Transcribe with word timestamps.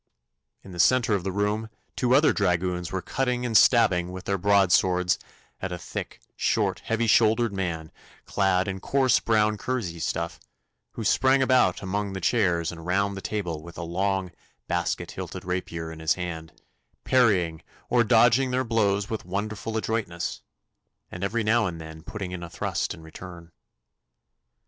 In 0.63 0.71
the 0.71 0.79
centre 0.79 1.13
of 1.13 1.23
the 1.23 1.31
room 1.31 1.69
two 1.95 2.15
other 2.15 2.33
dragoons 2.33 2.91
were 2.91 3.03
cutting 3.03 3.45
and 3.45 3.55
stabbing 3.55 4.11
with 4.11 4.23
their 4.23 4.39
broad 4.39 4.71
swords 4.71 5.19
at 5.61 5.71
a 5.71 5.77
thick, 5.77 6.19
short, 6.35 6.79
heavy 6.79 7.05
shouldered 7.05 7.53
man, 7.53 7.91
clad 8.25 8.67
in 8.67 8.79
coarse 8.79 9.19
brown 9.19 9.57
kersey 9.59 9.99
stuff, 9.99 10.39
who 10.93 11.03
sprang 11.03 11.43
about 11.43 11.83
among 11.83 12.13
the 12.13 12.19
chairs 12.19 12.71
and 12.71 12.87
round 12.87 13.15
the 13.15 13.21
table 13.21 13.61
with 13.61 13.77
a 13.77 13.83
long 13.83 14.31
basket 14.67 15.11
hilted 15.11 15.45
rapier 15.45 15.91
in 15.91 15.99
his 15.99 16.15
hand, 16.15 16.51
parrying 17.03 17.61
or 17.87 18.03
dodging 18.03 18.49
their 18.49 18.63
blows 18.63 19.07
with 19.07 19.23
wonderful 19.23 19.77
adroitness, 19.77 20.41
and 21.11 21.23
every 21.23 21.43
now 21.43 21.67
and 21.67 21.79
then 21.79 22.01
putting 22.01 22.31
in 22.31 22.41
a 22.41 22.49
thrust 22.49 22.95
in 22.95 23.03
return. 23.03 23.51